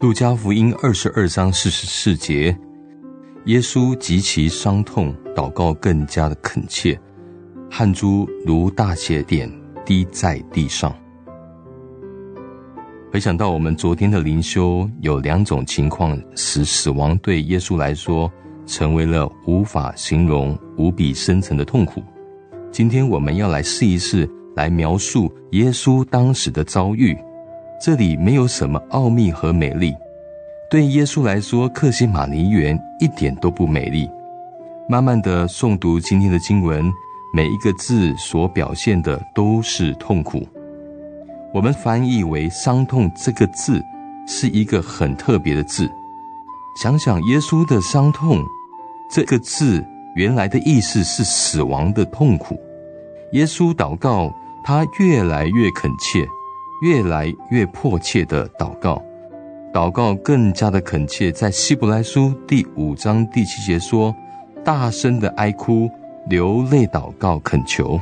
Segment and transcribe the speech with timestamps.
[0.00, 2.56] 路加福音二十二章四十四节，
[3.46, 6.96] 耶稣极其伤痛，祷告更加的恳切，
[7.68, 9.50] 汗珠如大血点
[9.84, 10.94] 滴在地上。
[13.12, 18.30] 回想到我们昨天的灵修，有两种情况使死亡对耶稣来说
[18.64, 22.00] 成为了无法形容、无比深层的痛苦。
[22.70, 27.16] 今天我们要来试一试，来描述耶稣当时的遭遇。
[27.80, 29.94] 这里没有什么奥秘和美丽。
[30.68, 34.10] 对耶稣来说，克西马尼园一点都不美丽。
[34.88, 36.92] 慢慢的诵读今天的经文，
[37.34, 40.46] 每一个字所表现的都是痛苦。
[41.52, 43.82] 我们翻译为“伤痛”这个字，
[44.26, 45.90] 是一个很特别的字。
[46.82, 48.44] 想想耶稣的伤痛，
[49.10, 52.58] 这个字原来的意思是死亡的痛苦。
[53.32, 54.32] 耶稣祷告，
[54.66, 56.28] 他越来越恳切，
[56.80, 59.00] 越来越迫切的祷告，
[59.72, 61.30] 祷告更加的恳切。
[61.30, 64.12] 在希伯来书第五章第七节说
[64.66, 65.88] ：“大声的哀哭，
[66.28, 68.00] 流泪祷告恳求。”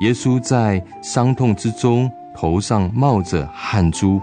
[0.00, 2.10] 耶稣在伤痛之中。
[2.36, 4.20] 头上冒着汗珠，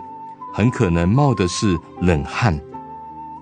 [0.54, 2.60] 很可能冒的是冷汗。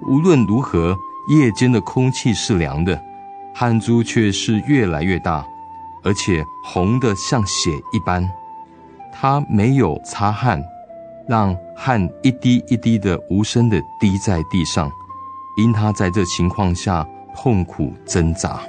[0.08, 0.96] 无论如何，
[1.32, 3.02] 夜间的空气是凉的，
[3.52, 5.44] 汗珠却是越来越大，
[6.04, 8.28] 而且红的像血一般。
[9.12, 10.64] 他没有擦汗，
[11.28, 14.92] 让汗一滴一滴的无声的滴在地上，
[15.58, 18.62] 因他在这情况下痛苦挣扎。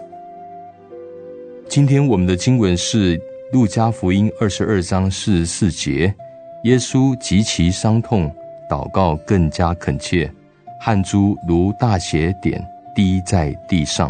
[1.69, 3.21] 今天我们的经文是。
[3.53, 6.15] 路加福音二十二章四十四节，
[6.63, 8.33] 耶稣极其伤痛，
[8.69, 10.31] 祷告更加恳切，
[10.79, 12.65] 汗珠如大血点
[12.95, 14.09] 滴在地上。